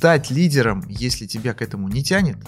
[0.00, 2.38] стать лидером, если тебя к этому не тянет,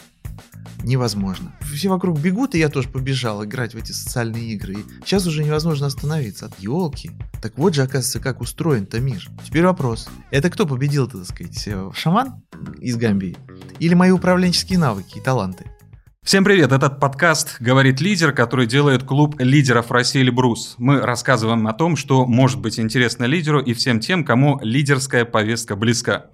[0.84, 1.54] невозможно.
[1.60, 4.72] Все вокруг бегут, и я тоже побежал играть в эти социальные игры.
[4.72, 6.46] И сейчас уже невозможно остановиться.
[6.46, 7.10] От елки.
[7.42, 9.28] Так вот же, оказывается, как устроен-то мир.
[9.44, 10.08] Теперь вопрос.
[10.30, 12.42] Это кто победил, так сказать, э, шаман
[12.80, 13.36] из Гамбии?
[13.80, 15.66] Или мои управленческие навыки и таланты?
[16.22, 16.72] Всем привет!
[16.72, 20.76] Этот подкаст «Говорит лидер», который делает клуб лидеров России Эльбрус.
[20.78, 25.76] Мы рассказываем о том, что может быть интересно лидеру и всем тем, кому лидерская повестка
[25.76, 26.30] близка.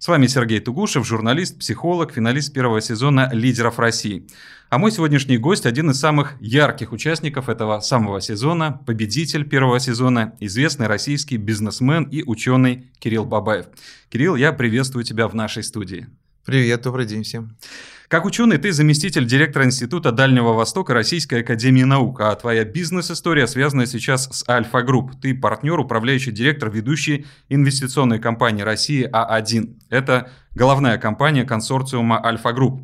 [0.00, 4.26] С вами Сергей Тугушев, журналист, психолог, финалист первого сезона «Лидеров России».
[4.70, 10.34] А мой сегодняшний гость– один из самых ярких участников этого самого сезона, победитель первого сезона,
[10.40, 13.66] известный российский бизнесмен и ученый Кирилл Бабаев.
[14.08, 16.06] Кирилл, я приветствую тебя в нашей студии.
[16.46, 17.58] Привет, добрый день всем.
[18.10, 23.86] Как ученый, ты заместитель директора Института Дальнего Востока Российской Академии Наук, а твоя бизнес-история связана
[23.86, 25.12] сейчас с Альфа Групп.
[25.22, 29.76] Ты партнер, управляющий директор ведущей инвестиционной компании России А1.
[29.90, 32.82] Это головная компания консорциума Альфа Групп.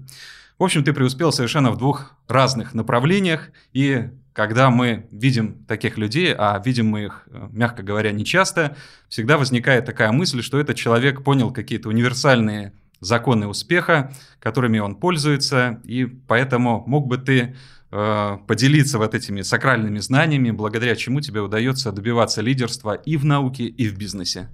[0.61, 6.33] В общем, ты преуспел совершенно в двух разных направлениях, и когда мы видим таких людей,
[6.39, 8.77] а видим мы их, э, мягко говоря, нечасто,
[9.09, 15.81] всегда возникает такая мысль, что этот человек понял какие-то универсальные законы успеха, которыми он пользуется,
[15.85, 17.57] и поэтому мог бы ты
[17.91, 23.65] э, поделиться вот этими сакральными знаниями, благодаря чему тебе удается добиваться лидерства и в науке,
[23.65, 24.49] и в бизнесе?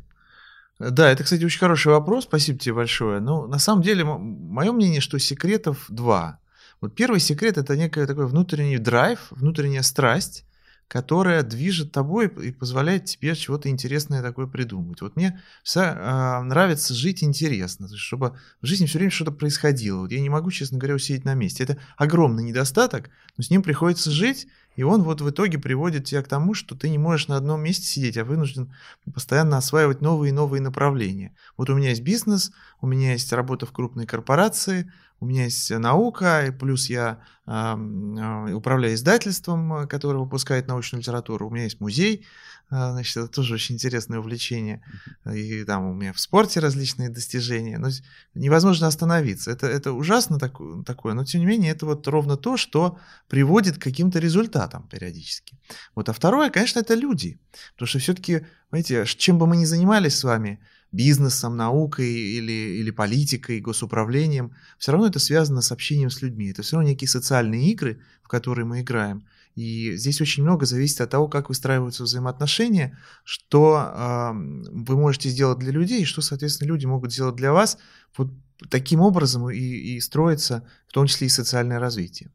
[0.78, 3.20] Да, это, кстати, очень хороший вопрос, спасибо тебе большое.
[3.20, 6.40] Ну, на самом деле, мое мнение, что секретов два.
[6.80, 10.44] Вот первый секрет– это некий такой внутренний драйв, внутренняя страсть,
[10.92, 15.00] которая движет тобой и позволяет тебе чего-то интересное такое придумать.
[15.00, 20.00] Вот мне вся, э, нравится жить интересно, чтобы в жизни все время что-то происходило.
[20.00, 21.64] Вот я не могу, честно говоря, усидеть на месте.
[21.64, 26.22] Это огромный недостаток, но с ним приходится жить, и он вот в итоге приводит тебя
[26.22, 28.70] к тому, что ты не можешь на одном месте сидеть, а вынужден
[29.14, 31.34] постоянно осваивать новые и новые направления.
[31.56, 34.92] Вот у меня есть бизнес, у меня есть работа в крупной корпорации,
[35.22, 41.50] у меня есть наука, и плюс я э, управляю издательством, которое выпускает научную литературу, у
[41.50, 42.26] меня есть музей,
[42.74, 44.82] а, значит, это тоже очень интересное увлечение.
[45.30, 47.76] И там у меня в спорте различные достижения.
[47.76, 47.88] Но
[48.34, 49.50] невозможно остановиться.
[49.50, 53.76] Это, это ужасно такое, такое, но тем не менее это вот ровно то, что приводит
[53.76, 55.58] к каким-то результатам периодически.
[55.94, 56.08] Вот.
[56.08, 57.38] А второе, конечно, это люди.
[57.74, 60.58] Потому что все-таки, знаете, чем бы мы ни занимались с вами,
[60.92, 66.50] бизнесом, наукой или, или политикой, госуправлением, все равно это связано с общением с людьми.
[66.50, 69.26] Это все равно некие социальные игры, в которые мы играем.
[69.54, 75.58] И здесь очень много зависит от того, как выстраиваются взаимоотношения, что э, вы можете сделать
[75.58, 77.78] для людей, и что, соответственно, люди могут сделать для вас.
[78.16, 78.30] Вот
[78.70, 82.30] таким образом и, и строится в том числе и социальное развитие.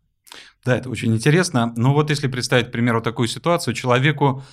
[0.63, 1.73] Да, это очень интересно.
[1.75, 4.43] Но вот если представить, к примеру, такую ситуацию, человеку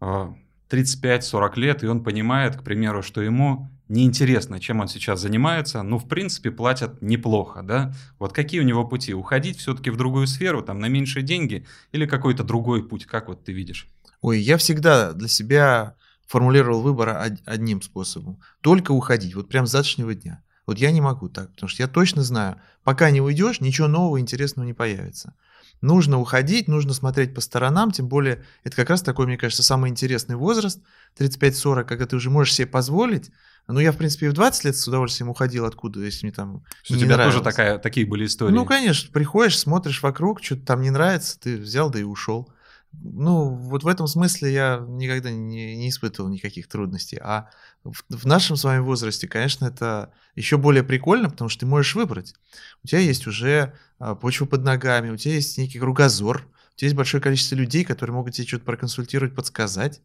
[0.00, 0.34] э,
[0.70, 5.98] 35-40 лет, и он понимает, к примеру, что ему неинтересно, чем он сейчас занимается, ну,
[5.98, 7.94] в принципе, платят неплохо, да?
[8.18, 9.14] Вот какие у него пути?
[9.14, 13.06] Уходить все-таки в другую сферу, там, на меньшие деньги или какой-то другой путь?
[13.06, 13.88] Как вот ты видишь?
[14.20, 15.94] Ой, я всегда для себя
[16.26, 18.40] формулировал выбор одним способом.
[18.60, 20.42] Только уходить, вот прям с завтрашнего дня.
[20.66, 24.20] Вот я не могу так, потому что я точно знаю, пока не уйдешь, ничего нового
[24.20, 25.34] интересного не появится
[25.80, 29.90] нужно уходить, нужно смотреть по сторонам, тем более это как раз такой, мне кажется, самый
[29.90, 30.80] интересный возраст,
[31.18, 33.30] 35-40, когда ты уже можешь себе позволить.
[33.66, 36.64] Ну, я, в принципе, и в 20 лет с удовольствием уходил откуда, если мне там
[36.82, 37.34] Что У тебя нравилось.
[37.34, 38.54] тоже такая, такие были истории?
[38.54, 42.50] Ну, конечно, приходишь, смотришь вокруг, что-то там не нравится, ты взял да и ушел.
[42.92, 47.18] Ну, вот в этом смысле я никогда не, не испытывал никаких трудностей.
[47.22, 47.50] А
[47.84, 51.94] в, в нашем с вами возрасте, конечно, это еще более прикольно, потому что ты можешь
[51.94, 52.34] выбрать.
[52.82, 56.86] У тебя есть уже а, почва под ногами, у тебя есть некий кругозор, у тебя
[56.86, 60.00] есть большое количество людей, которые могут тебе что-то проконсультировать, подсказать.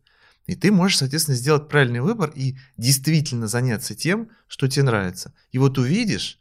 [0.46, 5.34] И ты можешь, соответственно, сделать правильный выбор и действительно заняться тем, что тебе нравится.
[5.52, 6.38] И вот увидишь,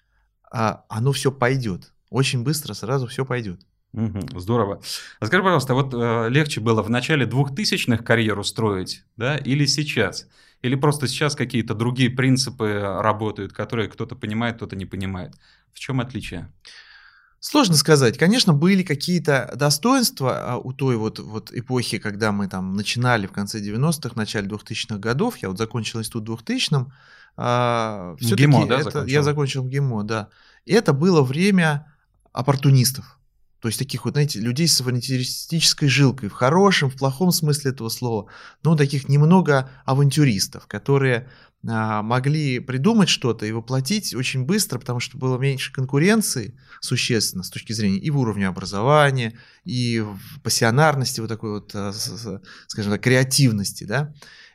[0.50, 1.92] а, оно все пойдет.
[2.10, 3.64] Очень быстро сразу все пойдет.
[3.94, 4.80] Угу, здорово.
[5.20, 10.26] А скажи, пожалуйста, вот э, легче было в начале двухтысячных карьеру строить, да, или сейчас?
[10.62, 15.34] Или просто сейчас какие-то другие принципы работают, которые кто-то понимает, кто-то не понимает?
[15.72, 16.50] В чем отличие?
[17.40, 18.16] Сложно сказать.
[18.18, 23.32] Конечно, были какие-то достоинства а, у той вот, вот эпохи, когда мы там начинали в
[23.32, 25.38] конце 90-х, начале 2000-х годов.
[25.38, 26.92] Я вот закончил институт 2000-м.
[27.36, 29.12] А, ГИМО, да, это, закончил?
[29.12, 30.28] Я закончил ГИМО, да.
[30.66, 31.92] И это было время
[32.32, 33.18] оппортунистов.
[33.62, 37.90] То есть таких вот, знаете, людей с авантюристической жилкой, в хорошем, в плохом смысле этого
[37.90, 38.26] слова,
[38.64, 41.28] но таких немного авантюристов, которые
[41.68, 47.50] а, могли придумать что-то и воплотить очень быстро, потому что было меньше конкуренции существенно с
[47.50, 51.92] точки зрения и в уровне образования, и в пассионарности, вот такой вот, а,
[52.66, 54.12] скажем так, креативности, да.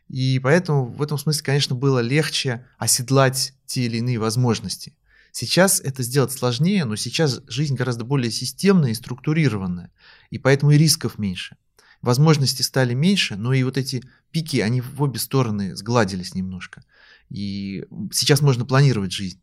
[0.09, 4.97] И поэтому в этом смысле, конечно, было легче оседлать те или иные возможности.
[5.39, 9.91] Сейчас это сделать сложнее, но сейчас жизнь гораздо более системная и структурированная,
[10.31, 11.57] и поэтому и рисков меньше.
[12.01, 16.83] Возможности стали меньше, но и вот эти пики, они в обе стороны сгладились немножко.
[17.29, 19.39] И сейчас можно планировать жизнь.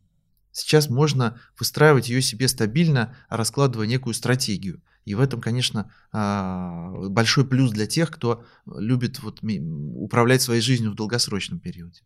[0.51, 4.81] Сейчас можно выстраивать ее себе стабильно, раскладывая некую стратегию.
[5.05, 10.91] И в этом, конечно, а, большой плюс для тех, кто любит вот управлять своей жизнью
[10.91, 12.01] в долгосрочном периоде.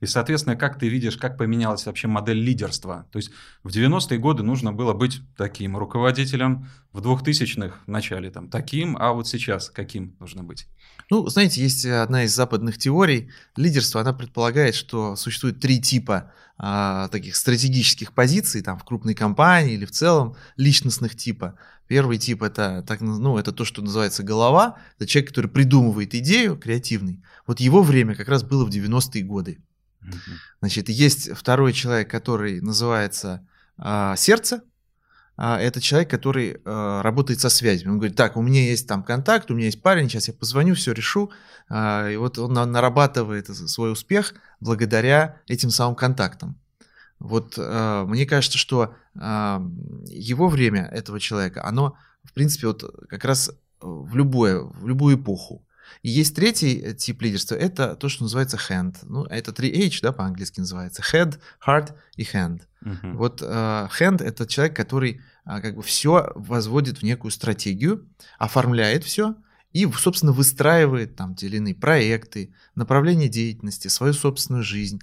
[0.00, 3.06] И, соответственно, как ты видишь, как поменялась вообще модель лидерства?
[3.12, 3.30] То есть
[3.62, 9.12] в 90-е годы нужно было быть таким руководителем, в 2000-х в начале там таким, а
[9.12, 10.66] вот сейчас каким нужно быть?
[11.08, 16.32] Ну, знаете, есть одна из западных теорий лидерства, она предполагает, что существует три типа
[16.62, 21.58] а, таких стратегических позиций там в крупной компании или в целом личностных типа.
[21.86, 24.76] Первый тип это, так, ну, это то, что называется голова.
[24.98, 27.24] Это человек, который придумывает идею, креативный.
[27.46, 29.58] Вот его время как раз было в 90-е годы.
[30.60, 33.48] Значит, есть второй человек, который называется
[33.78, 34.62] э, сердце.
[35.42, 37.92] А, это человек, который э, работает со связями.
[37.92, 40.74] Он говорит, так, у меня есть там контакт, у меня есть парень, сейчас я позвоню,
[40.74, 41.30] все решу.
[41.70, 46.60] Э, и вот он нарабатывает свой успех благодаря этим самым контактам.
[47.18, 49.20] Вот э, мне кажется, что э,
[50.08, 53.50] его время этого человека, оно, в принципе, вот как раз
[53.80, 55.64] в, любое, в любую эпоху.
[56.02, 58.96] И есть третий тип лидерства, это то, что называется hand.
[59.04, 61.02] Ну, это 3H, да, по-английски называется.
[61.02, 62.60] Head, heart и hand.
[62.84, 63.12] Uh-huh.
[63.14, 63.44] Вот э,
[63.98, 68.08] hand— это человек, который э, как бы все возводит в некую стратегию,
[68.38, 69.36] оформляет все,
[69.72, 75.00] и, собственно, выстраивает там те или иные проекты, направление деятельности, свою собственную жизнь,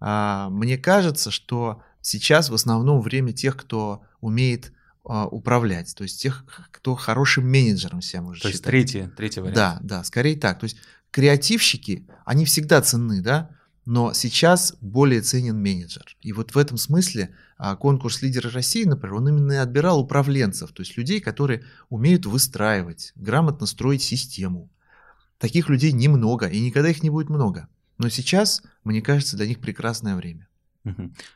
[0.00, 4.72] а, мне кажется, что сейчас в основном время тех, кто умеет
[5.04, 8.72] а, управлять, то есть тех, кто хорошим менеджером себя может То считать.
[8.72, 9.56] есть третий, третий вариант.
[9.56, 10.58] Да, да, скорее так.
[10.58, 10.78] То есть
[11.10, 13.50] креативщики, они всегда ценны, да,
[13.88, 16.14] но сейчас более ценен менеджер.
[16.20, 20.72] И вот в этом смысле а, конкурс «Лидеры России», например, он именно и отбирал управленцев,
[20.72, 24.70] то есть людей, которые умеют выстраивать, грамотно строить систему.
[25.38, 27.66] Таких людей немного, и никогда их не будет много.
[27.96, 30.48] Но сейчас, мне кажется, для них прекрасное время.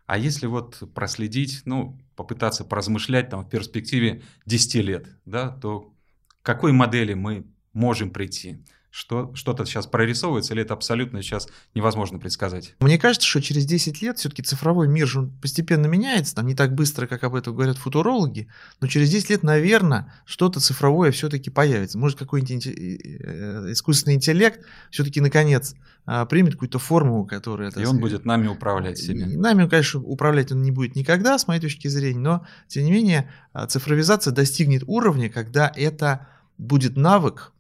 [0.05, 5.95] А если вот проследить, ну, попытаться поразмышлять там в перспективе 10 лет, да, то
[6.43, 8.63] к какой модели мы можем прийти?
[8.93, 12.75] Что, что-то сейчас прорисовывается, или это абсолютно сейчас невозможно предсказать?
[12.81, 16.75] Мне кажется, что через 10 лет все-таки цифровой мир же постепенно меняется, там не так
[16.75, 18.49] быстро, как об этом говорят футурологи,
[18.83, 21.99] но через 10 лет, наверное, что-то цифровое все-таки появится.
[21.99, 24.61] Может, какой-нибудь э, искусственный интеллект
[24.91, 25.75] все-таки, наконец,
[26.05, 27.71] а, примет какую-то форму, которая...
[27.71, 29.25] И он будет нами управлять себе.
[29.25, 33.31] Нами, конечно, управлять он не будет никогда, с моей точки зрения, но, тем не менее,
[33.55, 36.29] а, цифровизация достигнет уровня, когда это
[36.59, 37.52] будет навык,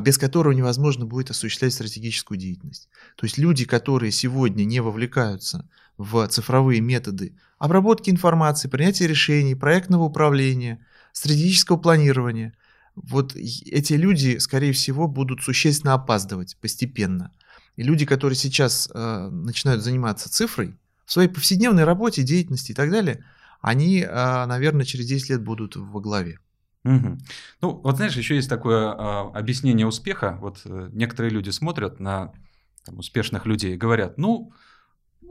[0.00, 2.88] без которого невозможно будет осуществлять стратегическую деятельность.
[3.16, 10.04] То есть люди, которые сегодня не вовлекаются в цифровые методы обработки информации, принятия решений, проектного
[10.04, 12.54] управления, стратегического планирования,
[12.94, 17.32] вот эти люди, скорее всего, будут существенно опаздывать постепенно.
[17.76, 22.90] И люди, которые сейчас э, начинают заниматься цифрой в своей повседневной работе, деятельности и так
[22.90, 23.24] далее,
[23.60, 26.38] они, э, наверное, через 10 лет будут во главе.
[26.84, 27.18] Угу.
[27.60, 30.38] Ну, вот знаешь, еще есть такое а, объяснение успеха.
[30.40, 32.32] Вот а, некоторые люди смотрят на
[32.84, 34.52] там, успешных людей и говорят, ну,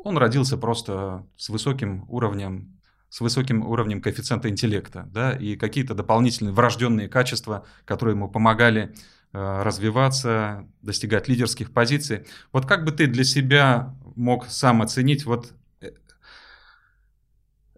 [0.03, 2.79] он родился просто с высоким уровнем,
[3.09, 8.93] с высоким уровнем коэффициента интеллекта, да, и какие-то дополнительные врожденные качества, которые ему помогали
[9.33, 12.25] а, развиваться, достигать лидерских позиций.
[12.51, 15.91] Вот как бы ты для себя мог сам оценить вот э,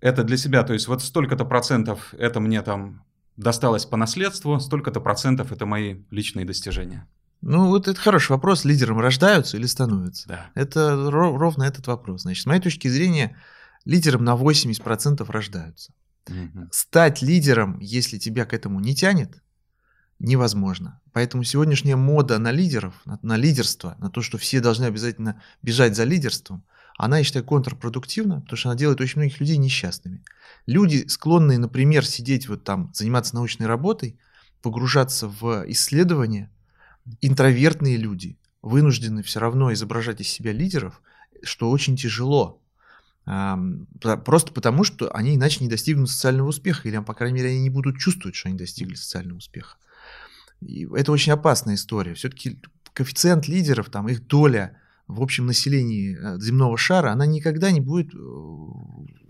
[0.01, 3.03] это для себя, то есть вот столько-то процентов это мне там
[3.39, 7.07] досталось по наследству, столько-то процентов это мои личные достижения.
[7.41, 8.65] Ну, вот это хороший вопрос.
[8.65, 10.27] Лидером рождаются или становятся?
[10.27, 10.51] Да.
[10.55, 12.23] Это ровно этот вопрос.
[12.23, 13.37] Значит, с моей точки зрения,
[13.85, 15.93] лидером на 80% рождаются.
[16.27, 16.67] Угу.
[16.71, 19.41] Стать лидером, если тебя к этому не тянет,
[20.19, 20.99] невозможно.
[21.13, 25.95] Поэтому сегодняшняя мода на лидеров, на, на лидерство, на то, что все должны обязательно бежать
[25.95, 26.65] за лидерством,
[26.99, 30.21] она, я считаю, контрпродуктивна, потому что она делает очень многих людей несчастными.
[30.65, 34.19] Люди, склонные, например, сидеть вот там, заниматься научной работой,
[34.61, 36.51] погружаться в исследования,
[37.21, 41.01] интровертные люди вынуждены все равно изображать из себя лидеров,
[41.41, 42.61] что очень тяжело.
[43.23, 47.69] Просто потому, что они иначе не достигнут социального успеха, или, по крайней мере, они не
[47.69, 49.77] будут чувствовать, что они достигли социального успеха.
[50.59, 52.13] И это очень опасная история.
[52.13, 52.59] Все-таки
[52.91, 54.75] коэффициент лидеров, там, их доля
[55.09, 58.17] в общем населении э, земного шара, она никогда не будет э,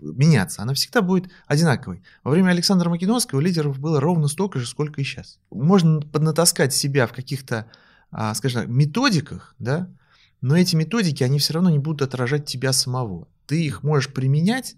[0.00, 2.02] меняться, она всегда будет одинаковой.
[2.22, 5.38] Во время Александра Македонского лидеров было ровно столько же, сколько и сейчас.
[5.50, 7.66] Можно поднатаскать себя в каких-то,
[8.10, 9.88] а, скажем так, методиках, да,
[10.42, 13.26] но эти методики, они все равно не будут отражать тебя самого.
[13.46, 14.76] ты их можешь применять,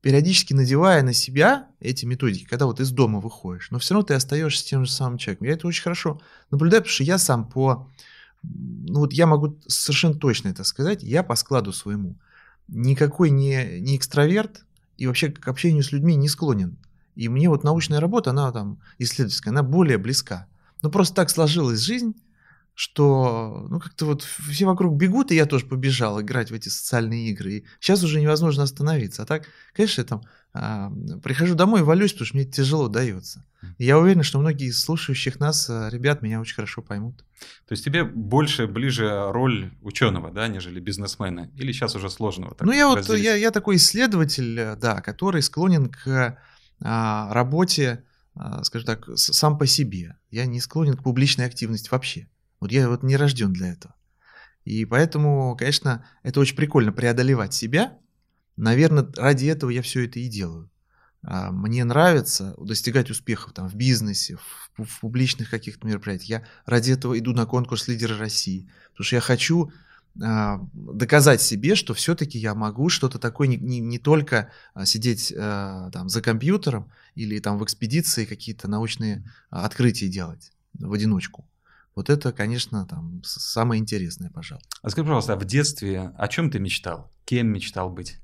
[0.00, 4.14] периодически надевая на себя эти методики, когда вот из дома выходишь, но все равно ты
[4.14, 5.48] остаешься тем же самым человеком.
[5.48, 6.20] Я это очень хорошо
[6.50, 7.90] наблюдаю, потому что я сам по...
[8.42, 12.16] Ну вот я могу совершенно точно это сказать, я по складу своему
[12.70, 14.64] никакой не, не экстраверт
[14.96, 16.76] и вообще к общению с людьми не склонен.
[17.16, 20.46] И мне вот научная работа, она там исследовательская, она более близка.
[20.82, 22.14] Но просто так сложилась жизнь,
[22.80, 27.28] что, ну, как-то вот все вокруг бегут, и я тоже побежал играть в эти социальные
[27.28, 27.52] игры.
[27.52, 29.22] И сейчас уже невозможно остановиться.
[29.22, 29.44] А так,
[29.74, 30.22] конечно, я там
[30.54, 30.90] а,
[31.22, 33.44] прихожу домой и валюсь, потому что мне тяжело дается.
[33.76, 37.18] И я уверен, что многие из слушающих нас а, ребят меня очень хорошо поймут.
[37.18, 41.50] То есть тебе больше ближе роль ученого, да, нежели бизнесмена?
[41.56, 42.56] Или сейчас уже сложного?
[42.60, 46.38] Ну, я вот, я, я такой исследователь, э, да, который склонен к
[46.82, 50.16] а, работе, а, скажем так, сам по себе.
[50.30, 52.26] Я не склонен к публичной активности вообще.
[52.60, 53.94] Вот я вот не рожден для этого.
[54.64, 57.98] И поэтому, конечно, это очень прикольно преодолевать себя.
[58.56, 60.70] Наверное, ради этого я все это и делаю.
[61.22, 66.28] А, мне нравится достигать успехов там, в бизнесе, в, в публичных каких-то мероприятиях.
[66.28, 68.70] Я ради этого иду на конкурс лидера России.
[68.90, 69.72] Потому что я хочу
[70.22, 75.32] а, доказать себе, что все-таки я могу что-то такое не, не, не только а, сидеть
[75.34, 81.49] там, за компьютером или там в экспедиции какие-то научные открытия делать в одиночку.
[82.00, 84.64] Вот это, конечно, там самое интересное, пожалуй.
[84.80, 87.12] А скажи, пожалуйста, а в детстве о чем ты мечтал?
[87.26, 88.16] Кем мечтал быть?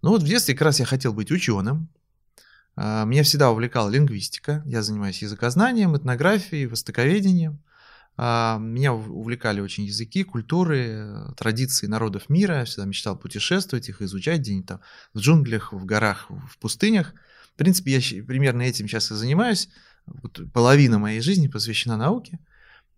[0.00, 1.88] Ну вот в детстве как раз я хотел быть ученым.
[2.76, 4.62] А, меня всегда увлекала лингвистика.
[4.64, 7.60] Я занимаюсь языкознанием, этнографией, востоковедением.
[8.16, 12.60] А, меня увлекали очень языки, культуры, традиции народов мира.
[12.60, 14.80] Я всегда мечтал путешествовать, их изучать где-нибудь там
[15.14, 17.12] в джунглях, в горах, в пустынях.
[17.54, 19.68] В принципе, я примерно этим сейчас и занимаюсь.
[20.06, 22.38] Вот половина моей жизни посвящена науке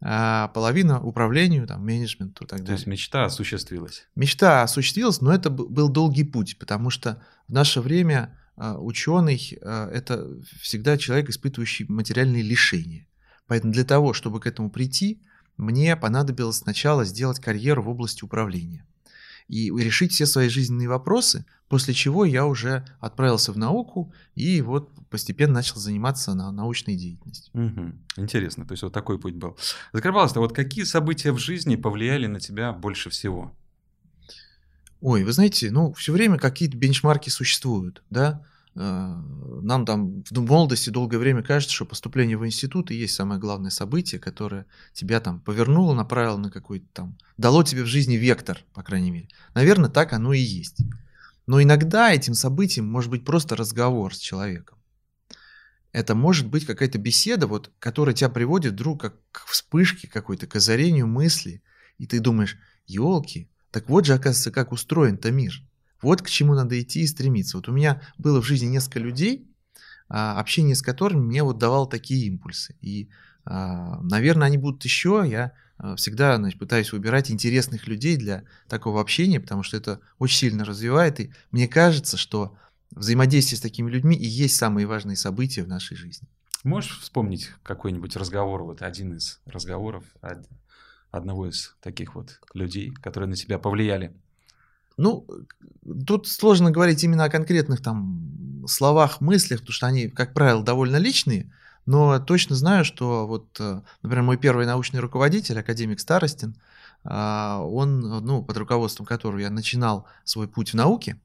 [0.05, 2.67] а половина управлению, там, менеджменту и так далее.
[2.67, 4.09] То есть мечта осуществилась?
[4.17, 9.89] Мечта осуществилась, но это был долгий путь, потому что в наше время а, ученый а,–
[9.93, 10.27] это
[10.61, 13.07] всегда человек, испытывающий материальные лишения.
[13.47, 15.23] Поэтому для того, чтобы к этому прийти,
[15.57, 18.85] мне понадобилось сначала сделать карьеру в области управления
[19.49, 24.91] и решить все свои жизненные вопросы, после чего я уже отправился в науку и вот
[25.09, 27.53] постепенно начал заниматься на научной деятельностью.
[27.55, 28.23] Угу.
[28.23, 29.57] Интересно, то есть вот такой путь был.
[29.91, 33.53] Скажи, пожалуйста, вот какие события в жизни повлияли на тебя больше всего?
[35.01, 41.19] Ой, вы знаете, ну, все время какие-то бенчмарки существуют, да, нам там в молодости долгое
[41.19, 45.95] время кажется, что поступление в институт и есть самое главное событие, которое тебя там повернуло,
[45.95, 49.29] направило на какой-то там, дало тебе в жизни вектор, по крайней мере.
[49.55, 50.79] Наверное, так оно и есть.
[51.47, 54.79] Но иногда этим событием может быть просто разговор с человеком.
[55.93, 60.57] Это может быть какая-то беседа, вот, которая тебя приводит вдруг как к вспышке какой-то, к
[60.57, 61.63] озарению мысли,
[61.99, 65.63] и ты думаешь, елки, так вот же, оказывается, как устроен-то мир–
[66.03, 67.57] вот к чему надо идти и стремиться.
[67.57, 69.49] Вот у меня было в жизни несколько людей,
[70.09, 72.77] а, общение с которыми мне вот давало такие импульсы.
[72.81, 73.09] И,
[73.45, 75.25] а, наверное, они будут еще.
[75.27, 80.39] Я а, всегда значит, пытаюсь выбирать интересных людей для такого общения, потому что это очень
[80.39, 81.21] сильно развивает.
[81.21, 82.57] И мне кажется, что
[82.91, 86.29] взаимодействие с такими людьми и есть самые важные события в нашей жизни.
[86.63, 90.05] Можешь вспомнить какой-нибудь разговор, вот один из разговоров
[91.11, 94.15] одного из таких вот людей, которые на тебя повлияли?
[95.03, 95.27] Ну,
[96.07, 100.95] тут сложно говорить именно о конкретных там словах, мыслях, потому что они, как правило, довольно
[100.95, 101.53] личные,
[101.87, 106.55] но точно знаю, что вот, э, например, мой первый научный руководитель, академик Старостин,
[107.03, 111.21] а, он, ну, под руководством которого я начинал свой путь в науке,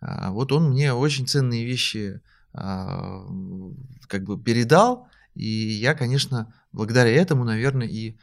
[0.00, 2.22] а, вот он мне очень ценные вещи
[2.54, 3.26] а,
[4.06, 8.16] как бы передал, и я, конечно, благодаря этому, наверное, и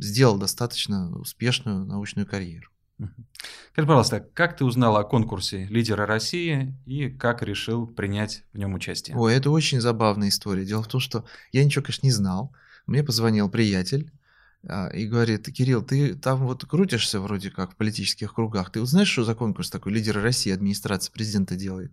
[0.00, 2.71] сделал достаточно успешную научную карьеру.
[3.72, 8.74] Скажи, пожалуйста, как ты узнал о конкурсе «Лидера России» и как решил принять в нем
[8.74, 9.16] участие?
[9.16, 10.64] Ой, это очень забавная история.
[10.64, 12.54] Дело в том, что я ничего, конечно, не знал.
[12.86, 14.12] Мне позвонил приятель
[14.68, 18.70] а, и говорит, Кирилл, ты там вот крутишься вроде как в политических кругах.
[18.70, 21.92] Ты вот знаешь, что за конкурс такой «Лидера России» администрация президента делает?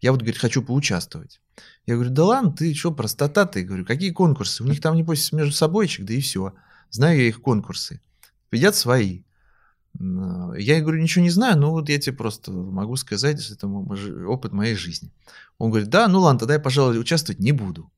[0.00, 1.40] Я вот, говорит, хочу поучаствовать.
[1.86, 3.62] Я говорю, да ладно, ты что, простота ты?
[3.62, 4.62] Говорю, какие конкурсы?
[4.62, 6.54] У них там, небось, между собойчик, да и все.
[6.90, 8.00] Знаю я их конкурсы.
[8.52, 9.22] Едят свои.
[9.98, 14.52] Я говорю, ничего не знаю, но вот я тебе просто могу сказать, что это опыт
[14.52, 15.10] моей жизни.
[15.58, 17.90] Он говорит, да, ну ладно, тогда я, пожалуй, участвовать не буду.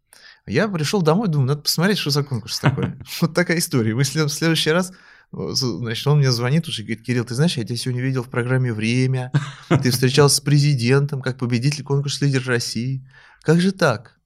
[0.46, 2.94] Я пришел домой, думаю, надо посмотреть, что за конкурс такой.
[3.20, 3.94] Вот такая история.
[3.94, 4.92] Мы в следующий раз
[5.30, 8.30] Значит, он мне звонит уже и говорит, Кирилл, ты знаешь, я тебя сегодня видел в
[8.30, 9.30] программе «Время»,
[9.68, 13.06] ты встречался с президентом, как победитель конкурса «Лидер России».
[13.42, 14.17] Как же так?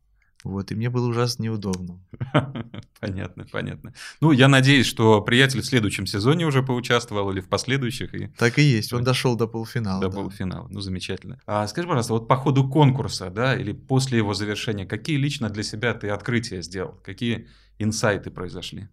[0.44, 2.00] Вот, и мне было ужасно неудобно.
[3.00, 3.94] Понятно, понятно.
[4.20, 8.14] Ну, я надеюсь, что приятель в следующем сезоне уже поучаствовал или в последующих.
[8.14, 8.28] И...
[8.38, 10.00] Так и есть, он дошел до полуфинала.
[10.00, 10.16] До да.
[10.16, 11.40] полуфинала, ну, замечательно.
[11.46, 15.64] А скажи, пожалуйста, вот по ходу конкурса, да, или после его завершения, какие лично для
[15.64, 17.00] себя ты открытия сделал?
[17.04, 18.88] Какие инсайты произошли?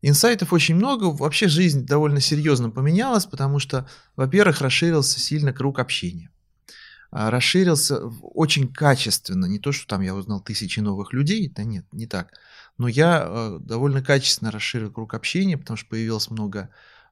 [0.00, 1.06] Инсайтов очень много.
[1.06, 6.30] Вообще жизнь довольно серьезно поменялась, потому что, во-первых, расширился сильно круг общения.
[7.10, 9.46] А, расширился очень качественно.
[9.46, 12.32] Не то, что там я узнал тысячи новых людей, да нет, не так.
[12.76, 16.70] Но я э, довольно качественно расширил круг общения, потому что появилось много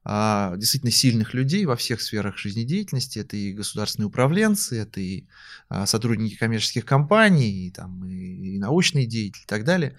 [0.09, 3.19] а, действительно сильных людей во всех сферах жизнедеятельности.
[3.19, 5.25] Это и государственные управленцы, это и
[5.67, 9.97] а, сотрудники коммерческих компаний, и, там, и научные деятели и так далее.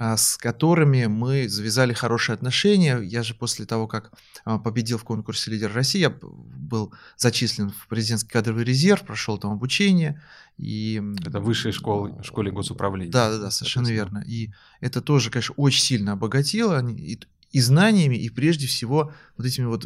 [0.00, 3.00] А, с которыми мы завязали хорошие отношения.
[3.00, 4.12] Я же после того, как
[4.44, 9.50] а, победил в конкурсе «Лидер России», я был зачислен в президентский кадровый резерв, прошел там
[9.50, 10.22] обучение.
[10.56, 11.02] И...
[11.26, 13.10] Это высшая школа, школе госуправления.
[13.10, 14.22] Да, да, да, совершенно верно.
[14.24, 17.18] И это тоже, конечно, очень сильно обогатило и,
[17.50, 19.84] и знаниями, и прежде всего вот этими вот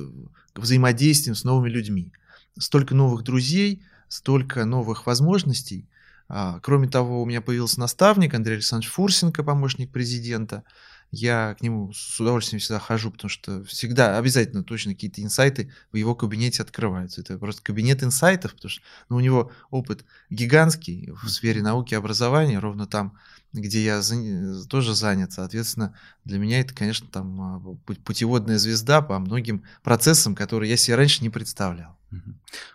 [0.55, 2.13] взаимодействием с новыми людьми.
[2.59, 5.89] Столько новых друзей, столько новых возможностей.
[6.35, 10.65] А, кроме того, у меня появился наставник Андрей Александрович Фурсенко, помощник президента.
[11.13, 15.97] Я к нему с удовольствием всегда хожу, потому что всегда обязательно точно какие-то инсайты в
[15.97, 17.21] его кабинете открываются.
[17.21, 21.99] Это просто кабинет инсайтов, потому что ну, у него опыт гигантский в сфере науки и
[21.99, 23.19] образования, ровно там,
[23.53, 24.67] где я за...
[24.67, 25.33] тоже занят.
[25.33, 27.77] Соответственно, для меня это, конечно, там а,
[28.07, 31.99] путеводная звезда по многим процессам, которые я себе раньше не представлял.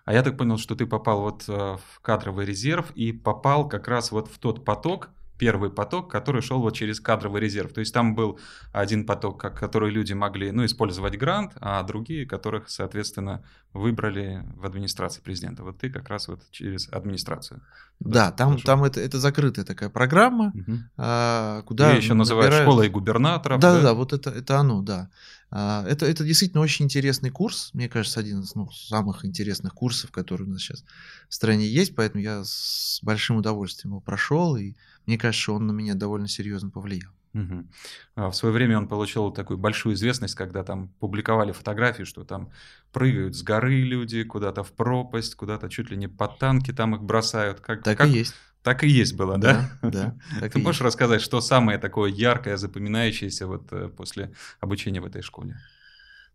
[0.06, 3.88] А я так понял, что ты попал вот э, в кадровый резерв и попал как
[3.88, 7.74] раз вот в тот поток, первый поток, который шел вот через кадровый резерв.
[7.74, 8.39] То есть там был
[8.72, 15.22] один поток, который люди могли ну, использовать грант, а другие, которых, соответственно, выбрали в администрации
[15.22, 15.63] президента.
[15.63, 17.62] Вот ты как раз вот через администрацию.
[18.00, 21.63] Да, там, там это, это закрытая такая программа, угу.
[21.65, 21.91] куда...
[21.91, 22.70] Ее еще называют набирают...
[22.70, 23.60] школой губернаторов.
[23.60, 25.10] Да, да, да, вот это, это оно, да.
[25.49, 30.11] А, это, это действительно очень интересный курс, мне кажется, один из ну, самых интересных курсов,
[30.11, 30.83] которые у нас сейчас
[31.29, 35.71] в стране есть, поэтому я с большим удовольствием его прошел, и мне кажется, он на
[35.71, 37.12] меня довольно серьезно повлиял.
[37.33, 38.29] Угу.
[38.29, 42.51] В свое время он получил такую большую известность, когда там публиковали фотографии, что там
[42.91, 47.03] прыгают с горы люди, куда-то в пропасть, куда-то чуть ли не под танки там их
[47.03, 47.60] бросают.
[47.60, 48.33] Как, так как, и есть.
[48.67, 49.71] Так и есть было, да?
[49.82, 50.49] Да, да.
[50.49, 50.88] Ты можешь есть.
[50.88, 55.58] рассказать, что самое такое яркое, запоминающееся вот э, после обучения в этой школе?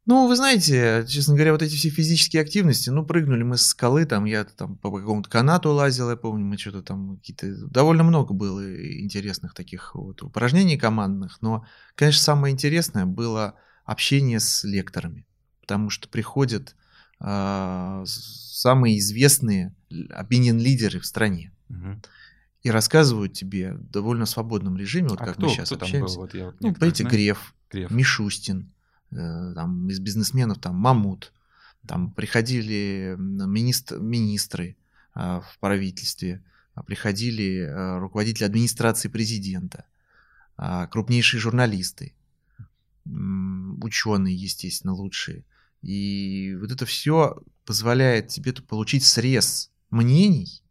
[0.07, 4.07] Ну, вы знаете, честно говоря, вот эти все физические активности, ну, прыгнули мы с скалы,
[4.07, 8.33] там, я там по какому-то канату лазил, я помню, мы что-то там какие-то, довольно много
[8.33, 8.62] было
[8.99, 11.66] интересных таких вот упражнений командных, но,
[11.97, 15.27] конечно, самое интересное было общение с лекторами,
[15.61, 16.77] потому что приходят
[17.21, 21.53] э, самые известные opinion-лидеры в стране.
[21.68, 22.01] Угу.
[22.62, 26.14] И рассказывают тебе в довольно свободном режиме, вот а как кто, мы сейчас кто общаемся.
[26.14, 26.22] Был?
[26.22, 28.72] Вот я вот ну, понимаете, Греф, Греф, Мишустин,
[29.14, 31.33] Э, там, из бизнесменов, там, Мамут,
[31.87, 34.77] там приходили министр, министры
[35.14, 36.42] а, в правительстве,
[36.75, 39.85] а, приходили а, руководители администрации президента,
[40.90, 42.14] крупнейшие журналисты,
[43.05, 45.44] ученые, естественно, лучшие.
[45.81, 50.62] И вот это все позволяет тебе получить срез мнений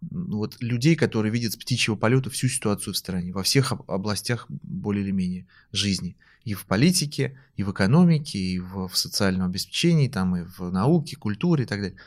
[0.00, 5.04] вот, людей, которые видят с птичьего полета всю ситуацию в стране, во всех областях более
[5.04, 10.36] или менее жизни и в политике, и в экономике, и в, в социальном обеспечении, там,
[10.36, 11.98] и в науке, культуре и так далее.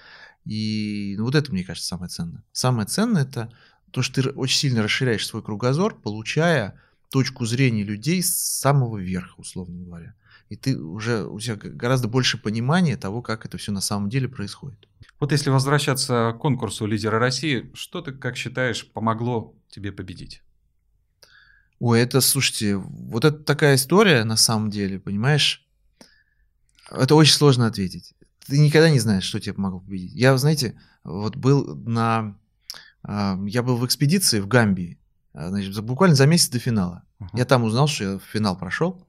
[0.45, 2.43] И ну, вот это, мне кажется, самое ценное.
[2.51, 3.51] Самое ценное это
[3.91, 6.79] то, что ты очень сильно расширяешь свой кругозор, получая
[7.09, 10.15] точку зрения людей с самого верха, условно говоря.
[10.49, 14.27] И ты уже у тебя гораздо больше понимания того, как это все на самом деле
[14.27, 14.87] происходит.
[15.19, 20.41] Вот если возвращаться к конкурсу лидера России, что ты, как считаешь, помогло тебе победить?
[21.79, 25.67] Ой, это, слушайте, вот это такая история на самом деле, понимаешь?
[26.91, 28.13] Это очень сложно ответить.
[28.47, 30.13] Ты никогда не знаешь, что тебе помогло победить.
[30.13, 32.37] Я, знаете, вот был на...
[33.03, 34.99] А, я был в экспедиции в Гамбии,
[35.33, 37.03] а, значит, буквально за месяц до финала.
[37.19, 37.27] Uh-huh.
[37.33, 39.05] Я там узнал, что я в финал прошел.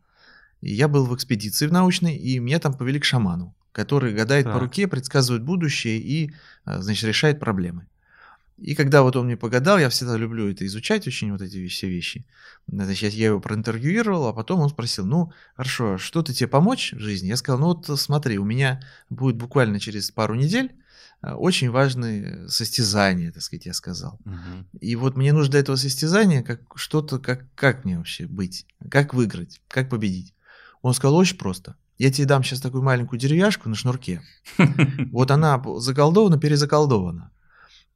[0.64, 4.54] Я был в экспедиции в научной, и меня там повели к шаману, который гадает так.
[4.54, 6.32] по руке, предсказывает будущее и,
[6.64, 7.86] а, значит, решает проблемы.
[8.56, 11.88] И когда вот он мне погадал, я всегда люблю это изучать, очень вот эти все
[11.88, 12.24] вещи.
[12.68, 17.28] Значит, я его проинтервьюировал, а потом он спросил, ну, хорошо, что-то тебе помочь в жизни?
[17.28, 20.72] Я сказал, ну вот смотри, у меня будет буквально через пару недель
[21.20, 24.20] а, очень важные состязания, так сказать, я сказал.
[24.24, 24.78] Угу.
[24.80, 29.14] И вот мне нужно для этого состязания как что-то, как, как мне вообще быть, как
[29.14, 30.33] выиграть, как победить.
[30.84, 31.76] Он сказал, очень просто.
[31.96, 34.20] Я тебе дам сейчас такую маленькую деревяшку на шнурке.
[35.12, 37.30] Вот она заколдована, перезаколдована.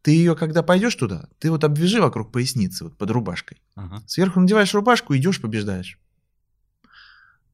[0.01, 3.61] Ты ее, когда пойдешь туда, ты вот обвяжи вокруг поясницы, вот под рубашкой.
[3.75, 4.03] Ага.
[4.07, 5.99] Сверху надеваешь рубашку, идешь, побеждаешь.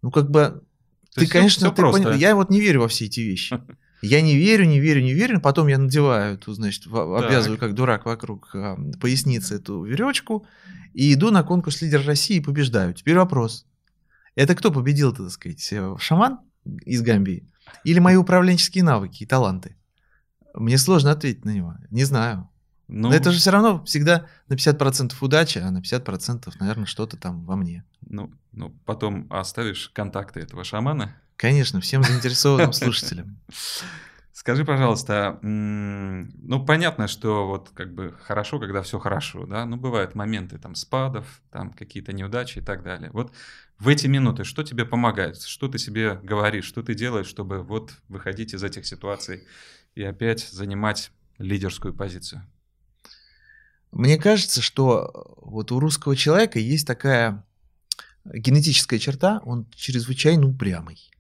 [0.03, 0.63] Ну, как бы,
[1.13, 2.13] То ты, конечно, всё ты просто.
[2.13, 3.61] я вот не верю во все эти вещи.
[4.03, 5.41] Я не верю, не верю, не верю.
[5.41, 10.47] Потом я надеваю эту, значит, обвязываю как дурак вокруг а, поясницы эту веревочку
[10.93, 12.93] и иду на конкурс лидер России и побеждаю.
[12.93, 13.65] Теперь вопрос.
[14.35, 16.41] Это кто победил, так сказать, э, шаман
[16.85, 17.49] из Гамбии
[17.85, 19.77] или мои управленческие навыки и таланты?
[20.55, 21.77] Мне сложно ответить на него.
[21.91, 22.49] Не знаю.
[22.87, 27.17] Ну, Но это же все равно всегда на 50% удача, а на 50%, наверное, что-то
[27.17, 27.85] там во мне.
[28.03, 31.17] ну, ну, потом оставишь контакты этого шамана.
[31.37, 33.41] Конечно, всем заинтересованным слушателям.
[34.45, 40.15] Скажи, пожалуйста, ну понятно, что вот как бы хорошо, когда все хорошо, да, но бывают
[40.15, 43.09] моменты там спадов, там какие-то неудачи и так далее.
[43.15, 43.33] Вот
[43.79, 45.41] в эти минуты что тебе помогает?
[45.41, 49.45] Что ты себе говоришь, что ты делаешь, чтобы вот выходить из этих ситуаций
[49.95, 52.43] и опять занимать лидерскую позицию?
[53.93, 57.47] Мне кажется, что вот у русского человека есть такая
[58.27, 61.14] генетическая черта, он чрезвычайно упрямый.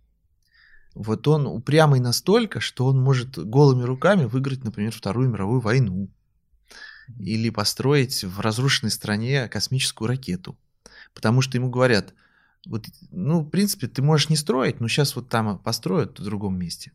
[0.94, 6.08] Вот он упрямый настолько, что он может голыми руками выиграть, например, Вторую мировую войну
[7.18, 10.56] или построить в разрушенной стране космическую ракету.
[11.12, 12.14] Потому что ему говорят,
[12.66, 16.58] вот, ну, в принципе, ты можешь не строить, но сейчас вот там построят в другом
[16.58, 16.92] месте.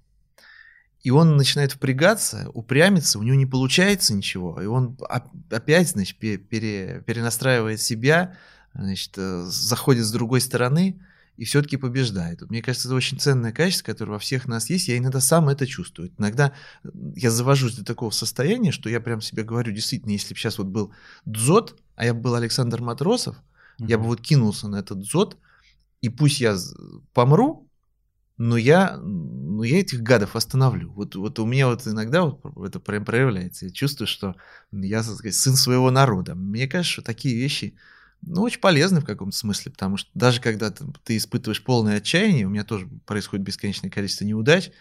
[1.02, 6.18] И он начинает впрягаться, упрямиться, у него не получается ничего, и он оп- опять, значит,
[6.18, 8.36] пе- пере- перенастраивает себя,
[8.74, 11.00] значит, э, заходит с другой стороны
[11.40, 12.42] и все-таки побеждает.
[12.42, 14.90] Вот Мне кажется, это очень ценное качество, которое во всех нас есть.
[14.90, 16.12] Я иногда сам это чувствую.
[16.18, 16.52] Иногда
[17.16, 20.68] я завожусь до такого состояния, что я прям себе говорю, действительно, если бы сейчас вот
[20.68, 23.38] был Дзот, а я бы был Александр Матросов,
[23.78, 25.38] я бы вот кинулся на этот дзот,
[26.02, 26.58] и пусть я
[27.14, 27.70] помру,
[28.36, 30.92] но я, но я этих гадов остановлю.
[30.92, 33.68] Вот, вот у меня вот иногда вот это прям проявляется.
[33.68, 34.36] Я чувствую, что
[34.74, 36.36] я, так сказать, сын своего народа.
[36.36, 37.76] Мне кажется, что такие вещи,
[38.22, 42.46] ну, очень полезны в каком-то смысле, потому что даже когда ты, ты испытываешь полное отчаяние,
[42.46, 44.72] у меня тоже происходит бесконечное количество неудач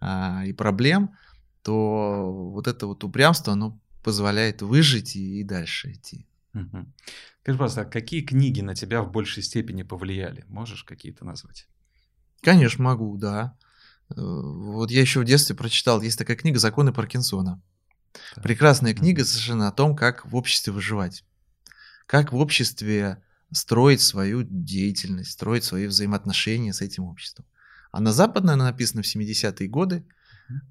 [0.00, 1.16] а, и проблем,
[1.62, 6.26] то вот это вот упрямство, оно позволяет выжить и, и дальше идти.
[6.52, 6.92] Мгм.
[7.42, 10.44] Скажи, пожалуйста, а какие книги на тебя в большей степени повлияли?
[10.48, 11.66] Можешь какие-то назвать?
[12.42, 13.56] Конечно, могу, да.
[14.10, 17.62] Э, Вот я еще в детстве прочитал, есть такая книга «Законы Паркинсона».
[18.34, 18.44] Так.
[18.44, 21.24] Прекрасная книга совершенно о том, как в обществе выживать.
[22.12, 23.22] Как в обществе
[23.52, 27.46] строить свою деятельность, строить свои взаимоотношения с этим обществом.
[27.90, 30.04] Она западная, она написана в 70-е годы,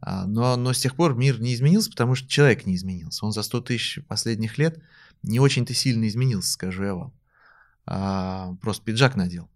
[0.01, 3.25] а, но, но с тех пор мир не изменился, потому что человек не изменился.
[3.25, 4.83] Он за 100 тысяч последних лет
[5.23, 7.13] не очень-то сильно изменился, скажу я вам.
[7.87, 9.49] А, просто пиджак надел.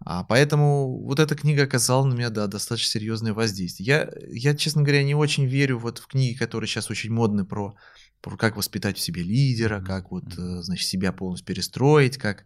[0.00, 3.86] А поэтому вот эта книга оказала на меня, да, достаточно серьезное воздействие.
[3.86, 7.76] Я, я, честно говоря, не очень верю вот в книги, которые сейчас очень модны про
[8.20, 12.44] как воспитать в себе лидера, как вот, э, значит, себя полностью перестроить, как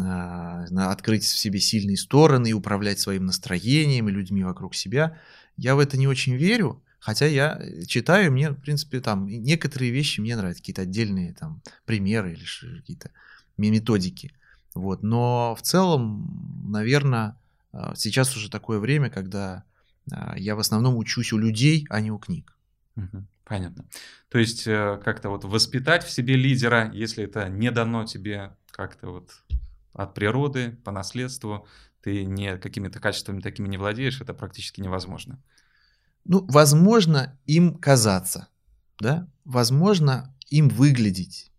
[0.00, 5.18] а, открыть в себе сильные стороны и управлять своим настроением и людьми вокруг себя.
[5.56, 9.90] Я в это не очень верю, хотя я э, читаю, мне, в принципе, там некоторые
[9.90, 13.10] вещи мне нравятся, какие-то отдельные там примеры или какие-то
[13.58, 14.32] ме- методики.
[14.74, 15.02] Вот.
[15.02, 17.36] Но в целом, наверное,
[17.94, 19.64] сейчас уже такое время, когда
[20.10, 22.56] а, я в основном учусь у людей, а не у книг.
[22.96, 23.28] Мгм.
[23.44, 23.84] Понятно.
[24.28, 29.08] То есть э, как-то вот воспитать в себе лидера, если это не дано тебе как-то
[29.08, 29.30] вот
[29.92, 31.66] от природы, по наследству,
[32.02, 35.42] ты не какими-то качествами такими не владеешь, это практически невозможно.
[36.24, 38.48] Ну, возможно, им казаться,
[38.98, 41.50] да, возможно, им выглядеть,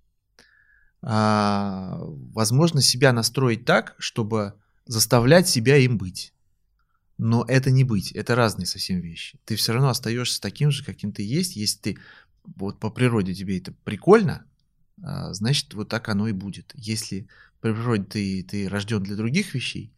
[1.05, 4.53] А, возможно, себя настроить так, чтобы
[4.85, 6.32] заставлять себя им быть.
[7.25, 9.39] Но это не быть, это разные совсем вещи.
[9.45, 11.55] Ты все равно остаешься таким же, каким ты есть.
[11.55, 11.97] Если ты
[12.43, 14.43] вот по природе тебе это прикольно,
[15.01, 16.73] а, значит, вот так оно и будет.
[16.75, 17.29] Если
[17.61, 19.93] по природе ты, ты рожден для других вещей,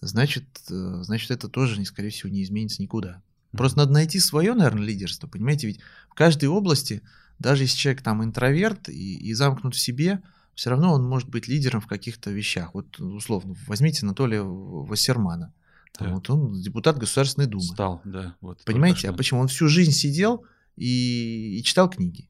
[0.00, 3.20] значит, э, значит, это тоже, скорее всего, не изменится никуда.
[3.50, 5.26] Просто надо найти свое, наверное, лидерство.
[5.26, 7.02] Понимаете, ведь в каждой области,
[7.38, 10.22] даже если человек там интроверт и, и замкнут в себе,
[10.54, 12.72] все равно он может быть лидером в каких-то вещах.
[12.72, 15.52] Вот условно, возьмите Анатолия Вассермана.
[15.98, 16.14] Да.
[16.14, 17.64] Вот он депутат Государственной Думы.
[17.64, 18.36] Стал, да.
[18.40, 19.40] Вот, Понимаете, а почему?
[19.40, 20.44] Он всю жизнь сидел
[20.76, 22.28] и, и читал книги.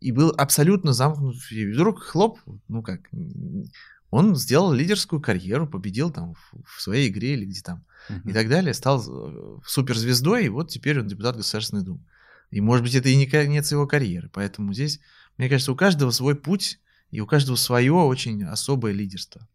[0.00, 1.36] И был абсолютно замкнут.
[1.50, 2.38] И вдруг хлоп,
[2.68, 3.08] ну как,
[4.10, 8.30] он сделал лидерскую карьеру, победил там в, своей игре или где там Мгм.
[8.30, 12.04] и так далее, стал э, суперзвездой, и вот теперь он депутат Государственной Думы.
[12.50, 14.28] И может быть это и не конец его карьеры.
[14.32, 15.00] Поэтому здесь,
[15.38, 19.48] мне кажется, у каждого свой путь, и у каждого свое очень особое лидерство.